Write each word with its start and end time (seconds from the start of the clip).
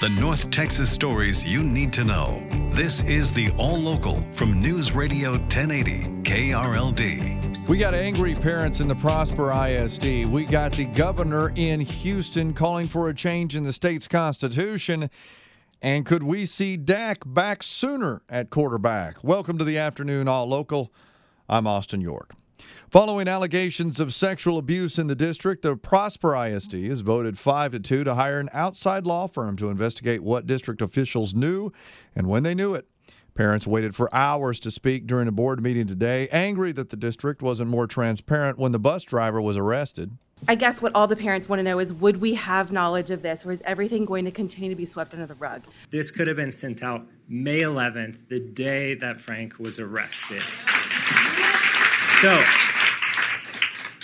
The 0.00 0.10
North 0.10 0.48
Texas 0.50 0.92
stories 0.92 1.44
you 1.44 1.60
need 1.64 1.92
to 1.94 2.04
know. 2.04 2.46
This 2.70 3.02
is 3.02 3.32
the 3.32 3.50
All 3.58 3.76
Local 3.76 4.20
from 4.30 4.62
News 4.62 4.92
Radio 4.92 5.32
1080 5.32 6.22
KRLD. 6.22 7.66
We 7.66 7.78
got 7.78 7.94
angry 7.94 8.36
parents 8.36 8.78
in 8.78 8.86
the 8.86 8.94
Prosper 8.94 9.52
ISD. 9.52 10.26
We 10.26 10.44
got 10.44 10.70
the 10.70 10.84
governor 10.84 11.52
in 11.56 11.80
Houston 11.80 12.52
calling 12.52 12.86
for 12.86 13.08
a 13.08 13.14
change 13.14 13.56
in 13.56 13.64
the 13.64 13.72
state's 13.72 14.06
constitution. 14.06 15.10
And 15.82 16.06
could 16.06 16.22
we 16.22 16.46
see 16.46 16.76
Dak 16.76 17.24
back 17.26 17.64
sooner 17.64 18.22
at 18.28 18.50
quarterback? 18.50 19.24
Welcome 19.24 19.58
to 19.58 19.64
the 19.64 19.78
afternoon 19.78 20.28
All 20.28 20.46
Local. 20.46 20.92
I'm 21.48 21.66
Austin 21.66 22.00
York. 22.00 22.34
Following 22.90 23.28
allegations 23.28 24.00
of 24.00 24.14
sexual 24.14 24.56
abuse 24.56 24.98
in 24.98 25.08
the 25.08 25.14
district, 25.14 25.60
the 25.60 25.76
Prosper 25.76 26.34
ISD 26.34 26.72
has 26.72 27.02
voted 27.02 27.38
5 27.38 27.72
to 27.72 27.80
2 27.80 28.04
to 28.04 28.14
hire 28.14 28.40
an 28.40 28.48
outside 28.54 29.04
law 29.06 29.26
firm 29.26 29.56
to 29.56 29.68
investigate 29.68 30.22
what 30.22 30.46
district 30.46 30.80
officials 30.80 31.34
knew 31.34 31.70
and 32.16 32.28
when 32.28 32.44
they 32.44 32.54
knew 32.54 32.72
it. 32.72 32.88
Parents 33.34 33.66
waited 33.66 33.94
for 33.94 34.12
hours 34.14 34.58
to 34.60 34.70
speak 34.70 35.06
during 35.06 35.28
a 35.28 35.32
board 35.32 35.62
meeting 35.62 35.86
today, 35.86 36.28
angry 36.32 36.72
that 36.72 36.88
the 36.88 36.96
district 36.96 37.42
wasn't 37.42 37.68
more 37.68 37.86
transparent 37.86 38.58
when 38.58 38.72
the 38.72 38.78
bus 38.78 39.02
driver 39.04 39.38
was 39.38 39.58
arrested. 39.58 40.12
I 40.48 40.54
guess 40.54 40.80
what 40.80 40.94
all 40.94 41.06
the 41.06 41.16
parents 41.16 41.46
want 41.46 41.58
to 41.58 41.64
know 41.64 41.78
is 41.80 41.92
would 41.92 42.22
we 42.22 42.34
have 42.34 42.72
knowledge 42.72 43.10
of 43.10 43.20
this 43.20 43.44
or 43.44 43.52
is 43.52 43.60
everything 43.66 44.06
going 44.06 44.24
to 44.24 44.30
continue 44.30 44.70
to 44.70 44.76
be 44.76 44.86
swept 44.86 45.12
under 45.12 45.26
the 45.26 45.34
rug? 45.34 45.62
This 45.90 46.10
could 46.10 46.26
have 46.26 46.36
been 46.38 46.52
sent 46.52 46.82
out 46.82 47.06
May 47.28 47.60
11th, 47.60 48.28
the 48.28 48.40
day 48.40 48.94
that 48.94 49.20
Frank 49.20 49.58
was 49.58 49.78
arrested. 49.78 50.42
So, 52.20 52.42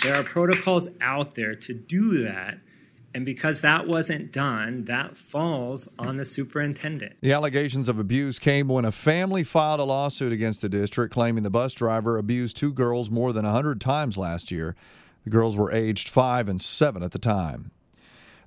there 0.03 0.15
are 0.15 0.23
protocols 0.23 0.87
out 1.01 1.35
there 1.35 1.53
to 1.53 1.73
do 1.73 2.23
that. 2.23 2.59
And 3.13 3.25
because 3.25 3.59
that 3.59 3.87
wasn't 3.87 4.31
done, 4.31 4.85
that 4.85 5.17
falls 5.17 5.89
on 5.99 6.15
the 6.15 6.23
superintendent. 6.23 7.15
The 7.21 7.33
allegations 7.33 7.89
of 7.89 7.99
abuse 7.99 8.39
came 8.39 8.69
when 8.69 8.85
a 8.85 8.91
family 8.91 9.43
filed 9.43 9.81
a 9.81 9.83
lawsuit 9.83 10.31
against 10.31 10.61
the 10.61 10.69
district 10.69 11.13
claiming 11.13 11.43
the 11.43 11.49
bus 11.49 11.73
driver 11.73 12.17
abused 12.17 12.55
two 12.55 12.71
girls 12.71 13.09
more 13.09 13.33
than 13.33 13.43
100 13.43 13.81
times 13.81 14.17
last 14.17 14.49
year. 14.49 14.75
The 15.25 15.29
girls 15.29 15.57
were 15.57 15.71
aged 15.71 16.07
five 16.07 16.47
and 16.47 16.61
seven 16.61 17.03
at 17.03 17.11
the 17.11 17.19
time. 17.19 17.71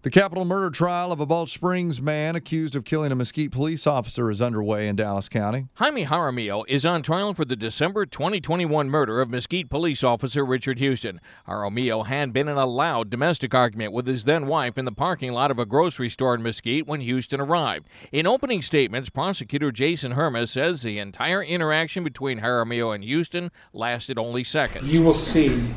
The 0.03 0.11
capital 0.11 0.45
murder 0.45 0.71
trial 0.71 1.11
of 1.11 1.19
a 1.19 1.27
Balch 1.27 1.53
Springs 1.53 2.01
man 2.01 2.37
accused 2.37 2.77
of 2.77 2.85
killing 2.85 3.11
a 3.11 3.17
Mesquite 3.17 3.51
police 3.51 3.85
officer 3.85 4.31
is 4.31 4.41
underway 4.41 4.87
in 4.87 4.95
Dallas 4.95 5.29
County. 5.29 5.67
Jaime 5.75 6.07
Jaramillo 6.07 6.63
is 6.69 6.87
on 6.87 7.03
trial 7.03 7.35
for 7.35 7.45
the 7.45 7.57
December 7.57 8.07
2021 8.07 8.89
murder 8.89 9.21
of 9.21 9.29
Mesquite 9.29 9.69
police 9.69 10.05
officer 10.05 10.47
Richard 10.47 10.79
Houston. 10.79 11.21
Jaramillo 11.49 12.07
had 12.07 12.33
been 12.33 12.47
in 12.47 12.57
a 12.57 12.65
loud 12.65 13.11
domestic 13.11 13.53
argument 13.55 13.93
with 13.93 14.07
his 14.07 14.23
then 14.23 14.47
wife 14.47 14.79
in 14.79 14.85
the 14.85 14.93
parking 14.93 15.33
lot 15.33 15.51
of 15.51 15.59
a 15.59 15.67
grocery 15.67 16.09
store 16.09 16.37
in 16.37 16.45
Mesquite 16.45 16.87
when 16.87 17.01
Houston 17.01 17.41
arrived. 17.41 17.89
In 18.13 18.25
opening 18.25 18.63
statements, 18.63 19.11
prosecutor 19.11 19.73
Jason 19.73 20.13
Hermes 20.13 20.53
says 20.53 20.83
the 20.83 21.01
entire 21.01 21.43
interaction 21.43 22.05
between 22.05 22.39
Jaramillo 22.39 22.95
and 22.95 23.03
Houston 23.03 23.51
lasted 23.73 24.17
only 24.17 24.45
seconds. 24.45 24.87
You 24.87 25.03
will 25.03 25.13
see 25.13 25.75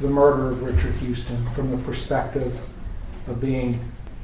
the 0.00 0.10
murder 0.10 0.50
of 0.50 0.62
Richard 0.62 0.92
Houston 0.96 1.48
from 1.52 1.70
the 1.70 1.78
perspective 1.78 2.60
of 3.26 3.40
being 3.40 3.78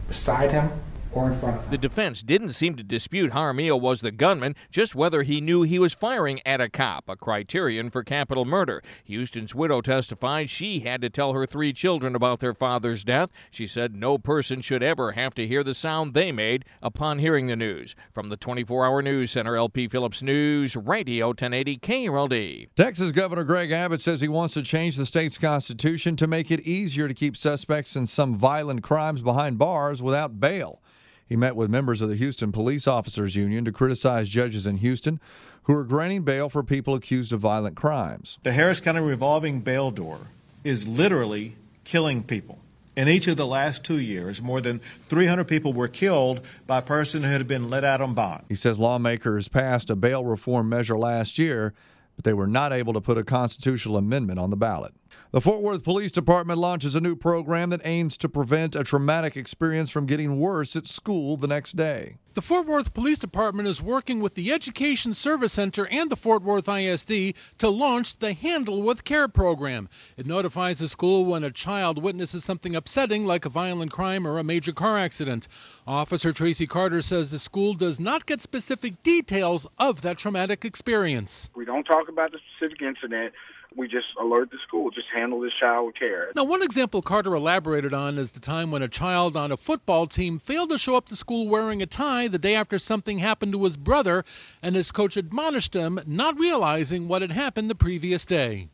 beside 0.09 0.51
him 0.51 0.71
or 1.13 1.31
in 1.31 1.39
front 1.39 1.57
of 1.57 1.65
him. 1.65 1.71
The 1.71 1.79
defense 1.79 2.23
didn't 2.23 2.51
seem 2.51 2.77
to 2.77 2.83
dispute 2.83 3.33
Jaramillo 3.33 3.81
was 3.81 4.01
the 4.01 4.11
gunman, 4.11 4.57
just 4.71 4.95
whether 4.95 5.23
he 5.23 5.41
knew 5.41 5.63
he 5.63 5.79
was 5.79 5.93
firing 5.93 6.41
at 6.47 6.61
a 6.61 6.69
cop, 6.69 7.09
a 7.09 7.17
criterion 7.17 7.91
for 7.91 8.03
capital 8.03 8.45
murder. 8.45 8.83
Houston's 9.05 9.55
widow 9.55 9.81
testified 9.81 10.51
she 10.51 10.81
had 10.81 11.01
to 11.01 11.11
tell 11.11 11.33
her 11.33 11.47
three 11.47 11.73
children 11.73 12.15
about 12.15 12.41
their 12.41 12.55
father's 12.55 13.05
death. 13.05 13.31
She 13.51 13.67
said 13.67 13.95
no 13.95 14.19
person 14.19 14.61
should 14.61 14.83
ever 14.83 15.13
have 15.13 15.35
to 15.35 15.47
hear 15.47 15.65
the 15.65 15.75
sound 15.75 16.15
they 16.15 16.33
made 16.33 16.65
upon 16.83 17.19
hearing 17.19 17.47
the 17.47 17.57
news. 17.57 17.95
From 18.13 18.29
the 18.29 18.37
24 18.37 18.87
hour 18.87 19.03
news 19.03 19.33
center, 19.33 19.57
LP 19.57 19.89
Phillips 19.89 20.23
News, 20.23 20.77
Radio 20.77 21.29
1080 21.29 21.79
KRLD. 21.79 22.69
Texas 22.77 23.13
Governor 23.13 23.45
Greg 23.45 23.71
Abbott 23.71 24.01
says 24.01 24.21
he 24.21 24.29
wants 24.29 24.55
to 24.55 24.63
change 24.63 24.97
the 24.97 25.07
state's 25.07 25.39
constitution 25.39 26.17
to 26.17 26.27
make 26.27 26.51
it 26.51 26.61
easier 26.61 27.09
to 27.09 27.15
keep 27.15 27.37
suspects 27.37 27.97
in 27.97 28.07
some 28.07 28.37
violent 28.37 28.83
crimes 28.83 29.23
behind 29.23 29.59
bars 29.59 30.03
without 30.03 30.41
bail. 30.41 30.81
He 31.31 31.37
met 31.37 31.55
with 31.55 31.71
members 31.71 32.03
of 32.03 32.09
the 32.09 32.17
Houston 32.17 32.51
Police 32.51 32.89
Officers 32.89 33.37
Union 33.37 33.65
to 33.65 33.71
criticize 33.71 34.29
judges 34.29 34.67
in 34.67 34.79
Houston 34.79 35.21
who 35.63 35.75
are 35.77 35.85
granting 35.85 36.23
bail 36.23 36.49
for 36.49 36.65
people 36.65 36.97
accused 36.97 37.33
of 37.33 37.39
violent 37.39 37.77
crimes. 37.77 38.39
The 38.43 38.51
Harris 38.51 38.81
County 38.81 39.01
revolving 39.01 39.61
bail 39.61 39.93
door 39.93 40.19
is 40.65 40.89
literally 40.89 41.55
killing 41.85 42.25
people. 42.25 42.59
In 42.97 43.07
each 43.07 43.29
of 43.29 43.37
the 43.37 43.47
last 43.47 43.85
two 43.85 44.01
years, 44.01 44.43
more 44.43 44.61
than 44.61 44.81
300 45.07 45.45
people 45.45 45.73
were 45.73 45.87
killed 45.87 46.41
by 46.67 46.79
a 46.79 46.83
person 46.83 47.23
who 47.23 47.31
had 47.31 47.47
been 47.47 47.71
let 47.71 47.85
out 47.85 48.01
on 48.01 48.13
bond. 48.13 48.43
He 48.49 48.57
says 48.57 48.81
lawmakers 48.81 49.47
passed 49.47 49.89
a 49.89 49.95
bail 49.95 50.25
reform 50.25 50.69
measure 50.69 50.99
last 50.99 51.39
year, 51.39 51.75
but 52.17 52.25
they 52.25 52.35
were 52.35 52.49
not 52.49 52.73
able 52.73 52.93
to 52.95 53.01
put 53.01 53.17
a 53.17 53.23
constitutional 53.23 53.97
amendment 53.97 54.41
on 54.41 54.51
the 54.51 54.57
ballot. 54.57 54.95
The 55.33 55.41
Fort 55.41 55.63
Worth 55.63 55.85
Police 55.85 56.11
Department 56.11 56.59
launches 56.59 56.97
a 56.97 57.01
new 57.01 57.15
program 57.15 57.71
that 57.71 57.83
aims 57.85 58.17
to 58.17 58.29
prevent 58.29 58.75
a 58.75 58.83
traumatic 58.83 59.37
experience 59.37 59.89
from 59.89 60.07
getting 60.07 60.41
worse 60.41 60.75
at 60.75 60.89
school 60.89 61.37
the 61.37 61.47
next 61.47 61.77
day. 61.77 62.19
The 62.35 62.43
Fort 62.43 62.67
Worth 62.67 62.95
Police 62.95 63.21
Department 63.21 63.69
is 63.69 63.81
working 63.81 64.21
with 64.21 64.35
the 64.35 64.53
Education 64.53 65.15
Service 65.15 65.53
Center 65.53 65.87
and 65.87 66.11
the 66.11 66.17
Fort 66.17 66.43
Worth 66.43 66.69
ISD 66.69 67.35
to 67.59 67.69
launch 67.69 68.19
the 68.19 68.33
Handle 68.33 68.83
with 68.83 69.05
Care 69.05 69.29
program. 69.29 69.89
It 70.17 70.27
notifies 70.27 70.81
the 70.81 70.89
school 70.89 71.25
when 71.25 71.45
a 71.45 71.51
child 71.53 72.03
witnesses 72.03 72.45
something 72.45 72.75
upsetting 72.75 73.25
like 73.25 73.47
a 73.47 73.51
violent 73.51 73.93
crime 73.93 74.27
or 74.27 74.39
a 74.39 74.45
major 74.45 74.73
car 74.73 74.99
accident. 74.99 75.47
Officer 75.87 76.33
Tracy 76.33 76.67
Carter 76.67 77.03
says 77.03 77.31
the 77.31 77.39
school 77.39 77.75
does 77.75 78.01
not 78.01 78.27
get 78.27 78.41
specific 78.41 79.01
details 79.05 79.67
of 79.79 80.03
that 80.03 80.19
traumatic 80.19 80.65
experience. 80.65 81.51
We 81.55 81.65
don't 81.65 81.85
talk 81.85 82.09
about 82.09 82.33
the 82.33 82.39
specific 82.57 82.83
incident 82.83 83.33
we 83.77 83.87
just 83.87 84.07
alert 84.21 84.51
the 84.51 84.59
school, 84.67 84.91
just 84.91 85.09
handle 85.15 85.41
this 85.41 85.53
child 85.59 85.87
with 85.87 85.95
care. 85.95 86.33
Now, 86.35 86.45
one 86.45 86.63
example 86.63 87.03
Carter 87.03 87.35
elaborated 87.35 87.95
on 87.95 88.19
is 88.19 88.33
the 88.33 88.41
time 88.41 88.71
when 88.71 88.83
a 88.83 88.89
child 88.89 89.37
on 89.37 89.53
a 89.53 89.57
football 89.57 90.07
team 90.07 90.39
failed 90.39 90.71
to 90.71 90.79
show 90.79 90.97
up 90.97 91.07
to 91.07 91.17
school 91.17 91.49
wearing 91.49 91.81
a 91.83 91.87
tie 91.87 92.29
the 92.29 92.39
day 92.39 92.55
after 92.55 92.79
something 92.79 93.19
happened 93.19 93.53
to 93.53 93.65
his 93.65 93.77
brother, 93.77 94.25
and 94.63 94.75
his 94.75 94.91
coach 94.91 95.17
admonished 95.17 95.75
him, 95.75 96.01
not 96.07 96.39
realizing 96.39 97.07
what 97.07 97.23
had 97.23 97.33
happened 97.33 97.71
the 97.71 97.75
previous 97.75 98.27
day. 98.27 98.69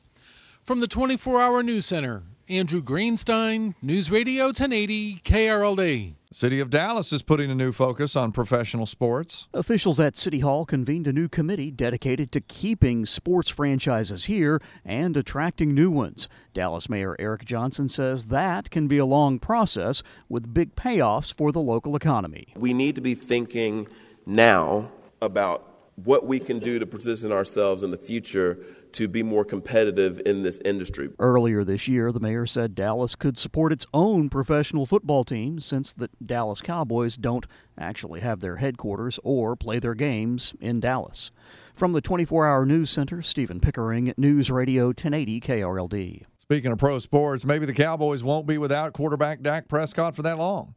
From 0.64 0.80
the 0.80 0.88
24 0.88 1.40
Hour 1.40 1.62
News 1.62 1.86
Center, 1.86 2.22
Andrew 2.48 2.80
Greenstein, 2.80 3.74
News 3.82 4.08
Radio 4.08 4.46
1080, 4.46 5.20
KRLD. 5.24 6.14
City 6.30 6.60
of 6.60 6.70
Dallas 6.70 7.12
is 7.12 7.22
putting 7.22 7.50
a 7.50 7.56
new 7.56 7.72
focus 7.72 8.14
on 8.14 8.30
professional 8.30 8.86
sports. 8.86 9.48
Officials 9.52 9.98
at 9.98 10.16
City 10.16 10.38
Hall 10.40 10.64
convened 10.64 11.08
a 11.08 11.12
new 11.12 11.28
committee 11.28 11.72
dedicated 11.72 12.30
to 12.30 12.40
keeping 12.40 13.04
sports 13.04 13.50
franchises 13.50 14.26
here 14.26 14.60
and 14.84 15.16
attracting 15.16 15.74
new 15.74 15.90
ones. 15.90 16.28
Dallas 16.54 16.88
Mayor 16.88 17.16
Eric 17.18 17.44
Johnson 17.44 17.88
says 17.88 18.26
that 18.26 18.70
can 18.70 18.86
be 18.86 18.98
a 18.98 19.06
long 19.06 19.40
process 19.40 20.04
with 20.28 20.54
big 20.54 20.76
payoffs 20.76 21.34
for 21.34 21.50
the 21.50 21.60
local 21.60 21.96
economy. 21.96 22.48
We 22.54 22.72
need 22.72 22.94
to 22.94 23.00
be 23.00 23.14
thinking 23.14 23.88
now 24.24 24.92
about 25.20 25.76
what 25.96 26.26
we 26.26 26.38
can 26.38 26.60
do 26.60 26.78
to 26.78 26.86
position 26.86 27.32
ourselves 27.32 27.82
in 27.82 27.90
the 27.90 27.96
future 27.96 28.58
to 28.96 29.08
be 29.08 29.22
more 29.22 29.44
competitive 29.44 30.20
in 30.24 30.42
this 30.42 30.58
industry. 30.64 31.10
Earlier 31.18 31.64
this 31.64 31.86
year, 31.86 32.10
the 32.10 32.20
mayor 32.20 32.46
said 32.46 32.74
Dallas 32.74 33.14
could 33.14 33.38
support 33.38 33.70
its 33.70 33.84
own 33.92 34.30
professional 34.30 34.86
football 34.86 35.22
team 35.22 35.60
since 35.60 35.92
the 35.92 36.08
Dallas 36.24 36.62
Cowboys 36.62 37.18
don't 37.18 37.46
actually 37.78 38.20
have 38.20 38.40
their 38.40 38.56
headquarters 38.56 39.20
or 39.22 39.54
play 39.54 39.78
their 39.78 39.94
games 39.94 40.54
in 40.60 40.80
Dallas. 40.80 41.30
From 41.74 41.92
the 41.92 42.00
24 42.00 42.46
hour 42.46 42.64
news 42.64 42.88
center, 42.88 43.20
Stephen 43.20 43.60
Pickering, 43.60 44.08
at 44.08 44.18
News 44.18 44.50
Radio 44.50 44.86
1080 44.86 45.40
KRLD. 45.40 46.24
Speaking 46.38 46.72
of 46.72 46.78
pro 46.78 46.98
sports, 46.98 47.44
maybe 47.44 47.66
the 47.66 47.74
Cowboys 47.74 48.24
won't 48.24 48.46
be 48.46 48.56
without 48.56 48.94
quarterback 48.94 49.42
Dak 49.42 49.68
Prescott 49.68 50.16
for 50.16 50.22
that 50.22 50.38
long. 50.38 50.74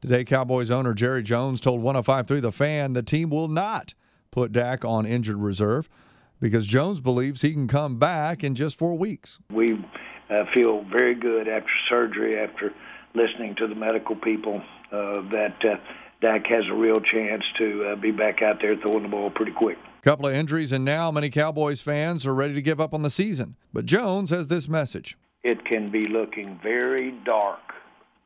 Today, 0.00 0.24
Cowboys 0.24 0.70
owner 0.70 0.94
Jerry 0.94 1.22
Jones 1.22 1.60
told 1.60 1.82
1053 1.82 2.40
The 2.40 2.52
Fan 2.52 2.94
the 2.94 3.02
team 3.02 3.28
will 3.28 3.48
not 3.48 3.92
put 4.30 4.52
Dak 4.52 4.86
on 4.86 5.04
injured 5.04 5.36
reserve 5.36 5.90
because 6.40 6.66
Jones 6.66 7.00
believes 7.00 7.42
he 7.42 7.52
can 7.52 7.68
come 7.68 7.98
back 7.98 8.44
in 8.44 8.54
just 8.54 8.76
four 8.76 8.96
weeks. 8.96 9.38
We 9.52 9.84
uh, 10.30 10.44
feel 10.54 10.84
very 10.84 11.14
good 11.14 11.48
after 11.48 11.70
surgery, 11.88 12.38
after 12.38 12.72
listening 13.14 13.54
to 13.56 13.66
the 13.66 13.74
medical 13.74 14.16
people, 14.16 14.62
uh, 14.92 15.22
that 15.30 15.56
uh, 15.64 15.76
Dak 16.20 16.46
has 16.46 16.66
a 16.68 16.74
real 16.74 17.00
chance 17.00 17.44
to 17.58 17.92
uh, 17.92 17.96
be 17.96 18.10
back 18.10 18.42
out 18.42 18.58
there 18.60 18.76
throwing 18.76 19.02
the 19.02 19.08
ball 19.08 19.30
pretty 19.30 19.52
quick. 19.52 19.78
Couple 20.02 20.26
of 20.26 20.34
injuries, 20.34 20.72
and 20.72 20.84
now 20.84 21.10
many 21.10 21.28
Cowboys 21.28 21.80
fans 21.80 22.26
are 22.26 22.34
ready 22.34 22.54
to 22.54 22.62
give 22.62 22.80
up 22.80 22.94
on 22.94 23.02
the 23.02 23.10
season. 23.10 23.56
But 23.72 23.84
Jones 23.84 24.30
has 24.30 24.46
this 24.46 24.68
message. 24.68 25.18
It 25.42 25.64
can 25.64 25.90
be 25.90 26.06
looking 26.06 26.58
very 26.62 27.12
dark, 27.24 27.60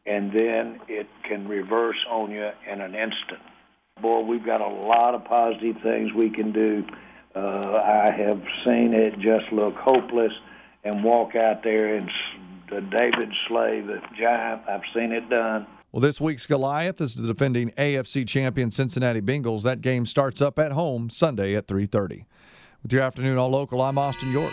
and 0.06 0.32
then 0.32 0.80
it 0.88 1.06
can 1.28 1.48
reverse 1.48 1.98
on 2.10 2.30
you 2.30 2.50
in 2.70 2.80
an 2.80 2.94
instant. 2.94 3.40
Boy, 4.00 4.20
we've 4.20 4.44
got 4.44 4.60
a 4.60 4.68
lot 4.68 5.14
of 5.14 5.24
positive 5.24 5.76
things 5.82 6.12
we 6.12 6.30
can 6.30 6.52
do 6.52 6.84
uh, 7.34 7.38
I 7.38 8.10
have 8.16 8.42
seen 8.64 8.94
it 8.94 9.18
just 9.18 9.52
look 9.52 9.74
hopeless 9.76 10.32
and 10.84 11.04
walk 11.04 11.34
out 11.34 11.62
there 11.62 11.96
and 11.96 12.10
David 12.90 13.30
slay 13.48 13.80
the 13.80 14.00
giant. 14.18 14.62
I've 14.68 14.82
seen 14.94 15.12
it 15.12 15.28
done. 15.28 15.66
Well, 15.92 16.00
this 16.00 16.20
week's 16.20 16.46
Goliath 16.46 17.00
is 17.02 17.14
the 17.14 17.26
defending 17.26 17.70
AFC 17.72 18.26
champion 18.26 18.70
Cincinnati 18.70 19.20
Bengals. 19.20 19.62
That 19.62 19.82
game 19.82 20.06
starts 20.06 20.40
up 20.40 20.58
at 20.58 20.72
home 20.72 21.10
Sunday 21.10 21.54
at 21.54 21.66
3:30. 21.66 22.24
With 22.82 22.92
your 22.92 23.02
afternoon 23.02 23.36
all 23.36 23.50
local, 23.50 23.82
I'm 23.82 23.98
Austin 23.98 24.32
York. 24.32 24.52